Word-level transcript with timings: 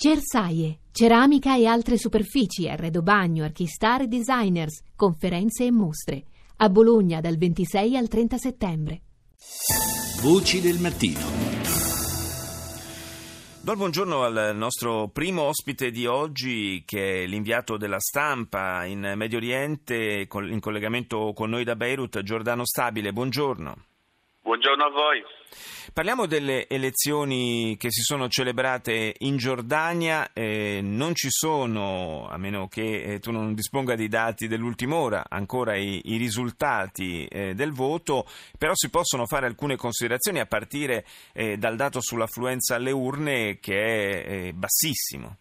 Cersaie, 0.00 0.82
ceramica 0.92 1.56
e 1.56 1.66
altre 1.66 1.98
superfici, 1.98 2.68
arredo 2.68 3.02
bagno, 3.02 3.42
archistar 3.42 4.02
e 4.02 4.06
designers, 4.06 4.82
conferenze 4.94 5.64
e 5.64 5.72
mostre. 5.72 6.22
A 6.58 6.68
Bologna 6.68 7.20
dal 7.20 7.36
26 7.36 7.96
al 7.96 8.06
30 8.06 8.38
settembre. 8.38 9.00
Voci 10.22 10.60
del 10.60 10.78
mattino. 10.78 11.18
Do 13.60 13.72
il 13.72 13.76
buongiorno 13.76 14.22
al 14.22 14.54
nostro 14.54 15.08
primo 15.08 15.42
ospite 15.42 15.90
di 15.90 16.06
oggi, 16.06 16.84
che 16.86 17.24
è 17.24 17.26
l'inviato 17.26 17.76
della 17.76 17.98
stampa 17.98 18.84
in 18.84 19.14
Medio 19.16 19.38
Oriente, 19.38 20.28
in 20.32 20.60
collegamento 20.60 21.32
con 21.34 21.50
noi 21.50 21.64
da 21.64 21.74
Beirut, 21.74 22.22
Giordano 22.22 22.64
Stabile. 22.64 23.12
Buongiorno. 23.12 23.87
Buongiorno 24.48 24.84
a 24.86 24.88
voi. 24.88 25.22
Parliamo 25.92 26.24
delle 26.24 26.66
elezioni 26.68 27.76
che 27.78 27.90
si 27.90 28.00
sono 28.00 28.28
celebrate 28.28 29.16
in 29.18 29.36
Giordania, 29.36 30.30
eh, 30.32 30.80
non 30.82 31.14
ci 31.14 31.28
sono, 31.28 32.26
a 32.30 32.38
meno 32.38 32.66
che 32.66 33.02
eh, 33.02 33.18
tu 33.18 33.30
non 33.30 33.52
disponga 33.52 33.94
di 33.94 34.08
dati 34.08 34.48
dell'ultima 34.48 34.96
ora, 34.96 35.24
ancora 35.28 35.76
i, 35.76 36.00
i 36.02 36.16
risultati 36.16 37.26
eh, 37.26 37.52
del 37.52 37.72
voto, 37.72 38.24
però 38.58 38.72
si 38.74 38.88
possono 38.88 39.26
fare 39.26 39.44
alcune 39.44 39.76
considerazioni 39.76 40.40
a 40.40 40.46
partire 40.46 41.04
eh, 41.34 41.58
dal 41.58 41.76
dato 41.76 42.00
sull'affluenza 42.00 42.76
alle 42.76 42.90
urne 42.90 43.58
che 43.60 43.76
è 43.76 44.32
eh, 44.46 44.52
bassissimo. 44.54 45.36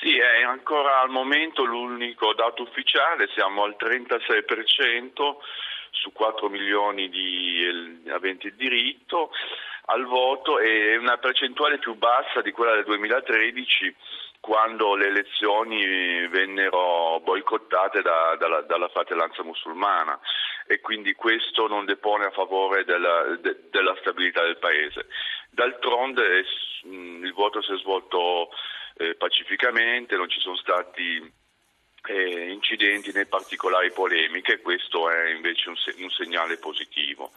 Sì, 0.00 0.16
è 0.16 0.42
ancora 0.42 1.02
al 1.02 1.10
momento 1.10 1.66
l'unico 1.66 2.32
dato 2.32 2.62
ufficiale, 2.62 3.28
siamo 3.34 3.64
al 3.64 3.76
36% 3.78 5.36
su 6.00 6.12
4 6.12 6.48
milioni 6.48 7.08
di 7.10 7.62
eh, 8.06 8.10
aventi 8.10 8.54
diritto 8.54 9.30
al 9.86 10.04
voto 10.06 10.58
e 10.58 10.96
una 10.96 11.18
percentuale 11.18 11.78
più 11.78 11.94
bassa 11.94 12.40
di 12.40 12.52
quella 12.52 12.74
del 12.74 12.84
2013 12.84 13.94
quando 14.40 14.94
le 14.94 15.08
elezioni 15.08 16.26
vennero 16.28 17.20
boicottate 17.20 18.00
da, 18.00 18.36
dalla, 18.38 18.62
dalla, 18.62 18.88
fratellanza 18.88 19.42
musulmana 19.42 20.18
e 20.66 20.80
quindi 20.80 21.12
questo 21.12 21.68
non 21.68 21.84
depone 21.84 22.24
a 22.24 22.30
favore 22.30 22.84
della, 22.84 23.36
de, 23.38 23.68
della 23.70 23.94
stabilità 24.00 24.42
del 24.42 24.56
paese. 24.56 25.06
D'altronde 25.50 26.44
il 26.84 27.32
voto 27.34 27.60
si 27.60 27.72
è 27.72 27.76
svolto 27.76 28.48
eh, 28.96 29.14
pacificamente, 29.16 30.16
non 30.16 30.30
ci 30.30 30.40
sono 30.40 30.56
stati 30.56 31.38
eh, 32.08 32.50
incidenti 32.50 33.12
né 33.12 33.26
particolari 33.26 33.90
polemiche, 33.92 34.60
questo 34.60 35.10
è 35.10 35.30
invece 35.30 35.68
un, 35.68 35.76
se- 35.76 35.94
un 35.98 36.10
segnale 36.10 36.56
positivo. 36.58 37.32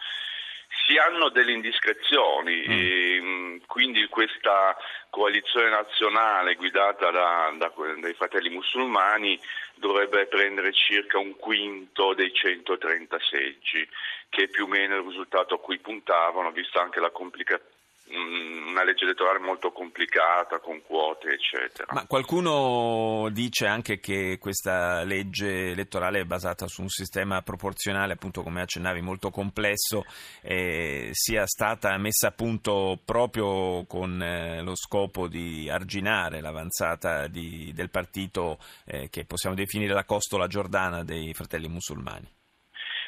Si 0.85 0.97
hanno 0.97 1.29
delle 1.29 1.51
indiscrezioni, 1.51 2.65
mm. 2.67 2.71
e, 2.71 3.21
mm, 3.21 3.57
quindi 3.67 4.07
questa 4.07 4.75
coalizione 5.09 5.69
nazionale 5.69 6.55
guidata 6.55 7.11
da, 7.11 7.53
da, 7.57 7.71
dai 7.99 8.13
fratelli 8.13 8.49
musulmani 8.49 9.39
dovrebbe 9.75 10.25
prendere 10.25 10.73
circa 10.73 11.19
un 11.19 11.35
quinto 11.35 12.13
dei 12.13 12.33
130 12.33 13.17
seggi, 13.29 13.87
che 14.29 14.43
è 14.43 14.47
più 14.47 14.65
o 14.65 14.67
meno 14.67 14.97
il 14.97 15.03
risultato 15.03 15.55
a 15.55 15.59
cui 15.59 15.77
puntavano, 15.77 16.51
vista 16.51 16.81
anche 16.81 16.99
la 16.99 17.11
complicazione 17.11 17.81
una 18.09 18.83
legge 18.83 19.05
elettorale 19.05 19.39
molto 19.39 19.71
complicata 19.71 20.59
con 20.59 20.81
quote 20.81 21.29
eccetera. 21.29 21.93
Ma 21.93 22.05
qualcuno 22.05 23.29
dice 23.31 23.67
anche 23.67 23.99
che 23.99 24.37
questa 24.39 25.03
legge 25.03 25.71
elettorale 25.71 26.21
è 26.21 26.25
basata 26.25 26.67
su 26.67 26.81
un 26.81 26.89
sistema 26.89 27.41
proporzionale, 27.41 28.13
appunto 28.13 28.41
come 28.41 28.61
accennavi, 28.61 29.01
molto 29.01 29.29
complesso, 29.29 30.05
eh, 30.41 31.09
sia 31.11 31.45
stata 31.45 31.97
messa 31.97 32.27
a 32.27 32.31
punto 32.31 32.99
proprio 33.03 33.85
con 33.85 34.21
eh, 34.21 34.61
lo 34.61 34.75
scopo 34.75 35.27
di 35.27 35.69
arginare 35.69 36.41
l'avanzata 36.41 37.27
di, 37.27 37.71
del 37.73 37.89
partito 37.89 38.57
eh, 38.85 39.09
che 39.09 39.25
possiamo 39.25 39.55
definire 39.55 39.93
la 39.93 40.03
costola 40.03 40.47
giordana 40.47 41.03
dei 41.03 41.33
fratelli 41.33 41.67
musulmani. 41.67 42.41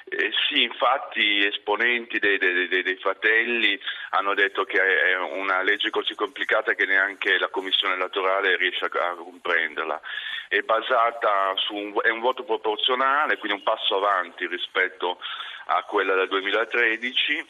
Eh, 0.07 0.31
sì, 0.47 0.61
infatti 0.61 1.43
esponenti 1.47 2.19
dei, 2.19 2.38
dei, 2.38 2.67
dei, 2.67 2.83
dei, 2.83 2.95
fratelli 2.97 3.79
hanno 4.11 4.35
detto 4.35 4.63
che 4.63 4.79
è 4.79 5.17
una 5.17 5.63
legge 5.63 5.89
così 5.89 6.13
complicata 6.13 6.75
che 6.75 6.85
neanche 6.85 7.39
la 7.39 7.49
commissione 7.49 7.95
elettorale 7.95 8.55
riesce 8.55 8.85
a, 8.85 9.09
a 9.09 9.15
comprenderla. 9.15 9.99
È 10.47 10.59
basata 10.61 11.53
su 11.55 11.73
un, 11.73 11.94
è 12.03 12.09
un 12.09 12.19
voto 12.19 12.44
proporzionale, 12.44 13.39
quindi 13.39 13.57
un 13.57 13.63
passo 13.63 13.95
avanti 13.95 14.45
rispetto 14.45 15.17
a 15.65 15.81
quella 15.83 16.13
del 16.13 16.27
2013 16.27 17.45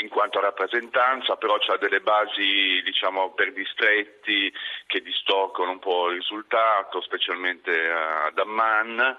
in 0.00 0.08
quanto 0.08 0.38
a 0.38 0.42
rappresentanza, 0.42 1.36
però 1.36 1.56
ha 1.56 1.76
delle 1.76 2.00
basi 2.00 2.80
diciamo, 2.82 3.32
per 3.32 3.52
distretti 3.52 4.50
che 4.86 5.02
distorcono 5.02 5.72
un 5.72 5.78
po' 5.78 6.08
il 6.08 6.16
risultato, 6.16 7.02
specialmente 7.02 7.90
ad 7.90 8.38
Amman 8.38 9.16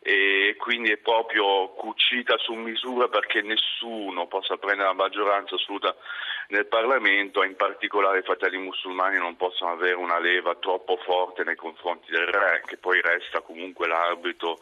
e 0.00 0.54
quindi 0.58 0.92
è 0.92 0.96
proprio 0.96 1.68
cucita 1.70 2.36
su 2.38 2.52
misura 2.54 3.08
perché 3.08 3.42
nessuno 3.42 4.26
possa 4.26 4.56
prendere 4.56 4.88
la 4.88 4.94
maggioranza 4.94 5.56
assoluta 5.56 5.94
nel 6.48 6.66
Parlamento 6.66 7.42
in 7.42 7.56
particolare 7.56 8.20
i 8.20 8.22
fratelli 8.22 8.58
musulmani 8.58 9.18
non 9.18 9.36
possono 9.36 9.72
avere 9.72 9.94
una 9.94 10.18
leva 10.18 10.54
troppo 10.54 10.96
forte 10.98 11.44
nei 11.44 11.56
confronti 11.56 12.10
del 12.10 12.26
re 12.26 12.62
che 12.64 12.76
poi 12.76 13.00
resta 13.00 13.40
comunque 13.40 13.88
l'arbitro 13.88 14.58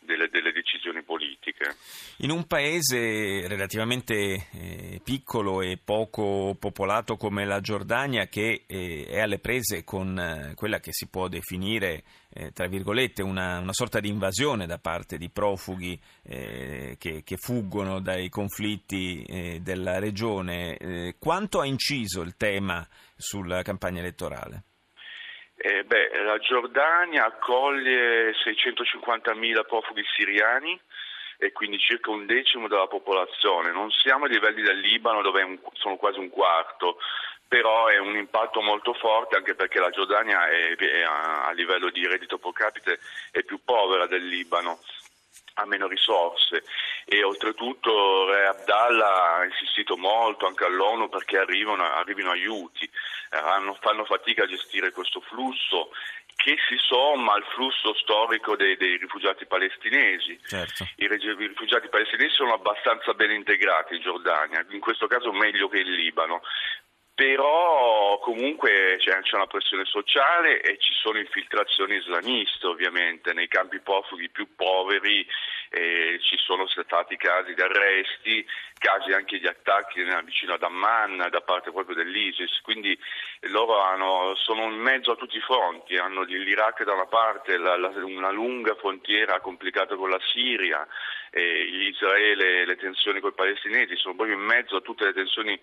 delle, 0.00 0.28
delle, 0.30 0.52
decisioni 0.52 1.02
politiche. 1.02 1.76
In 2.18 2.30
un 2.30 2.46
paese 2.46 3.46
relativamente 3.46 4.48
eh, 4.52 5.00
piccolo 5.02 5.60
e 5.60 5.78
poco 5.82 6.56
popolato 6.58 7.16
come 7.16 7.44
la 7.44 7.60
Giordania, 7.60 8.26
che 8.26 8.64
eh, 8.66 9.06
è 9.06 9.20
alle 9.20 9.38
prese 9.38 9.84
con 9.84 10.18
eh, 10.18 10.54
quella 10.54 10.80
che 10.80 10.92
si 10.92 11.08
può 11.08 11.28
definire, 11.28 12.04
eh, 12.30 12.52
tra 12.52 12.66
virgolette, 12.66 13.22
una, 13.22 13.58
una, 13.58 13.72
sorta 13.72 14.00
di 14.00 14.08
invasione 14.08 14.66
da 14.66 14.78
parte 14.78 15.18
di 15.18 15.28
profughi 15.28 16.00
eh, 16.22 16.96
che, 16.98 17.22
che, 17.22 17.36
fuggono 17.36 18.00
dai 18.00 18.28
conflitti 18.28 19.22
eh, 19.22 19.60
della 19.60 19.98
regione, 19.98 21.16
quanto 21.18 21.60
ha 21.60 21.66
inciso 21.66 22.22
il 22.22 22.36
tema 22.36 22.86
sulla 23.16 23.62
campagna 23.62 24.00
elettorale? 24.00 24.64
Eh, 25.60 25.82
beh, 25.82 26.22
la 26.22 26.38
Giordania 26.38 27.24
accoglie 27.24 28.30
650.000 28.30 29.66
profughi 29.66 30.04
siriani 30.14 30.80
e 31.36 31.50
quindi 31.50 31.78
circa 31.80 32.10
un 32.10 32.26
decimo 32.26 32.68
della 32.68 32.86
popolazione. 32.86 33.72
Non 33.72 33.90
siamo 33.90 34.26
ai 34.26 34.30
livelli 34.30 34.62
del 34.62 34.78
Libano 34.78 35.20
dove 35.20 35.42
un, 35.42 35.58
sono 35.72 35.96
quasi 35.96 36.20
un 36.20 36.30
quarto, 36.30 36.98
però 37.48 37.88
è 37.88 37.98
un 37.98 38.14
impatto 38.14 38.60
molto 38.60 38.92
forte 38.94 39.36
anche 39.36 39.56
perché 39.56 39.80
la 39.80 39.90
Giordania 39.90 40.48
è, 40.48 40.76
è 40.76 41.02
a, 41.02 41.46
a 41.46 41.52
livello 41.52 41.90
di 41.90 42.06
reddito 42.06 42.38
pro 42.38 42.52
capite 42.52 43.00
è 43.32 43.42
più 43.42 43.58
povera 43.64 44.06
del 44.06 44.26
Libano 44.26 44.78
ha 45.54 45.66
meno 45.66 45.88
risorse 45.88 46.62
e 47.04 47.22
oltretutto 47.22 48.26
Re 48.26 48.46
Abdallah 48.46 49.36
ha 49.36 49.44
insistito 49.44 49.96
molto 49.96 50.46
anche 50.46 50.64
all'ONU 50.64 51.08
perché 51.08 51.38
arrivino, 51.38 51.74
arrivino 51.74 52.30
aiuti, 52.30 52.84
eh, 52.84 53.36
hanno, 53.36 53.76
fanno 53.80 54.04
fatica 54.04 54.44
a 54.44 54.48
gestire 54.48 54.92
questo 54.92 55.20
flusso 55.20 55.90
che 56.38 56.56
si 56.68 56.76
somma 56.78 57.34
al 57.34 57.44
flusso 57.52 57.92
storico 57.94 58.54
dei, 58.54 58.76
dei 58.76 58.96
rifugiati 58.96 59.44
palestinesi. 59.46 60.38
Certo. 60.46 60.84
I, 60.96 61.04
I, 61.04 61.46
rifugiati 61.48 61.88
palestinesi 61.88 62.34
sono 62.34 62.54
abbastanza 62.54 63.12
ben 63.14 63.32
integrati 63.32 63.96
in 63.96 64.02
Giordania, 64.02 64.64
in 64.70 64.78
questo 64.78 65.08
caso 65.08 65.32
meglio 65.32 65.68
che 65.68 65.80
in 65.80 65.90
Libano, 65.90 66.42
però 67.18 68.20
comunque 68.20 68.94
c'è, 69.00 69.20
c'è, 69.22 69.34
una 69.34 69.48
pressione 69.48 69.84
sociale 69.84 70.60
e 70.60 70.78
ci 70.78 70.94
sono 70.94 71.18
infiltrazioni 71.18 71.96
islamiste 71.96 72.68
ovviamente 72.68 73.32
nei 73.32 73.48
campi 73.48 73.80
profughi 73.80 74.30
più 74.30 74.54
poveri 74.54 75.26
eh, 75.70 76.18
ci 76.22 76.36
sono 76.38 76.66
stati 76.66 77.16
casi 77.16 77.54
di 77.54 77.60
arresti, 77.60 78.46
casi 78.78 79.12
anche 79.12 79.38
di 79.38 79.46
attacchi 79.46 80.02
vicino 80.24 80.54
ad 80.54 80.62
Amman 80.62 81.28
da 81.30 81.40
parte 81.40 81.70
proprio 81.70 81.96
dell'ISIS, 81.96 82.60
quindi 82.62 82.98
loro 83.50 83.80
hanno, 83.80 84.34
sono 84.36 84.64
in 84.64 84.78
mezzo 84.78 85.12
a 85.12 85.16
tutti 85.16 85.36
i 85.36 85.42
fronti, 85.42 85.96
hanno 85.96 86.22
l'Iraq 86.22 86.84
da 86.84 86.94
una 86.94 87.06
parte, 87.06 87.56
la, 87.58 87.76
la, 87.76 87.88
una 88.04 88.30
lunga 88.30 88.74
frontiera 88.76 89.40
complicata 89.40 89.94
con 89.96 90.10
la 90.10 90.20
Siria, 90.32 90.86
eh, 91.30 91.88
Israele, 91.90 92.64
le 92.64 92.76
tensioni 92.76 93.20
con 93.20 93.30
i 93.30 93.34
palestinesi, 93.34 93.96
sono 93.96 94.14
proprio 94.14 94.36
in 94.36 94.42
mezzo 94.44 94.76
a 94.76 94.80
tutte 94.80 95.04
le 95.04 95.12
tensioni 95.12 95.58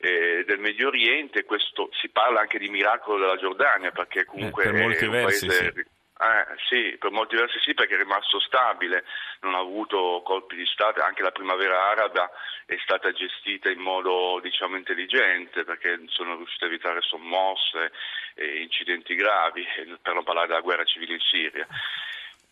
eh, 0.00 0.44
del 0.46 0.58
Medio 0.58 0.88
Oriente, 0.88 1.44
questo, 1.44 1.88
si 2.00 2.08
parla 2.10 2.40
anche 2.40 2.58
di 2.58 2.68
miracolo 2.68 3.18
della 3.18 3.36
Giordania 3.36 3.90
perché 3.90 4.24
comunque 4.24 4.64
eh, 4.64 4.70
per 4.70 4.80
molti 4.80 5.04
è 5.04 5.06
un 5.06 5.12
versi, 5.12 5.46
paese... 5.46 5.72
Sì. 5.74 5.96
Eh, 6.20 6.56
sì, 6.68 6.96
per 6.98 7.12
molti 7.12 7.36
versi 7.36 7.60
sì, 7.60 7.74
perché 7.74 7.94
è 7.94 7.98
rimasto 7.98 8.40
stabile, 8.40 9.04
non 9.42 9.54
ha 9.54 9.58
avuto 9.58 10.20
colpi 10.24 10.56
di 10.56 10.66
Stato, 10.66 11.00
anche 11.00 11.22
la 11.22 11.30
primavera 11.30 11.90
araba 11.90 12.28
è 12.66 12.76
stata 12.82 13.12
gestita 13.12 13.70
in 13.70 13.78
modo 13.78 14.40
diciamo, 14.42 14.76
intelligente 14.76 15.62
perché 15.62 16.02
sono 16.08 16.34
riusciti 16.34 16.64
a 16.64 16.66
evitare 16.66 17.02
sommosse 17.02 17.92
e 18.34 18.62
incidenti 18.62 19.14
gravi, 19.14 19.64
per 20.02 20.14
non 20.14 20.24
parlare 20.24 20.48
della 20.48 20.60
guerra 20.60 20.84
civile 20.84 21.14
in 21.14 21.20
Siria. 21.20 21.66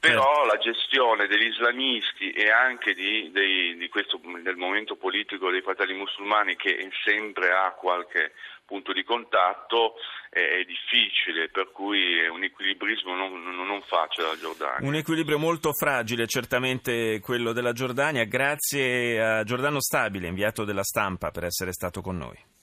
Però 0.06 0.44
la 0.44 0.58
gestione 0.58 1.26
degli 1.26 1.46
islamisti 1.46 2.30
e 2.30 2.50
anche 2.50 2.94
di, 2.94 3.30
dei, 3.32 3.76
di 3.76 3.88
questo, 3.88 4.20
del 4.42 4.56
momento 4.56 4.96
politico 4.96 5.50
dei 5.50 5.62
fratelli 5.62 5.94
musulmani 5.94 6.56
che 6.56 6.88
sempre 7.04 7.50
ha 7.50 7.72
qualche 7.72 8.32
punto 8.64 8.92
di 8.92 9.04
contatto 9.04 9.94
è, 10.28 10.40
è 10.40 10.64
difficile, 10.64 11.48
per 11.48 11.70
cui 11.72 12.18
è 12.18 12.28
un 12.28 12.42
equilibrismo 12.42 13.14
non, 13.14 13.42
non, 13.42 13.82
facile 13.82 14.26
la 14.26 14.36
Giordania. 14.36 14.86
Un 14.86 14.94
equilibrio 14.94 15.38
molto 15.38 15.72
fragile, 15.72 16.26
certamente 16.26 17.20
quello 17.20 17.52
della 17.52 17.72
Giordania. 17.72 18.24
Grazie 18.24 19.22
a 19.22 19.44
Giordano 19.44 19.80
Stabile, 19.80 20.28
inviato 20.28 20.64
della 20.64 20.84
stampa, 20.84 21.30
per 21.30 21.44
essere 21.44 21.72
stato 21.72 22.00
con 22.00 22.16
noi. 22.16 22.54